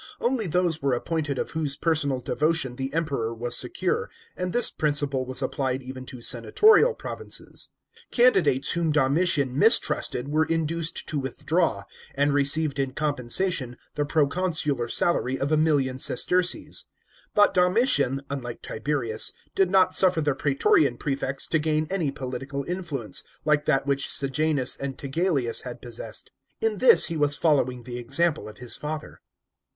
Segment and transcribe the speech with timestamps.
[0.19, 5.27] Only those were appointed of whose personal devotion the Emperor was secure, and this principle
[5.27, 7.69] was appli d even to senatotial provinces.
[8.09, 11.83] Can didates whom Domitian mistrusted were indue* d to withdraw,
[12.15, 16.87] and received in compensation the proconsular salary of a million sesterces.
[17.35, 23.23] But Domitian, unlike Tiberius, did not suffer the praetorian prefects to gain any political influence,
[23.45, 26.31] like that which Sejanus and Tigelliuus had possessed.
[26.59, 29.21] In this he was following the example of his father.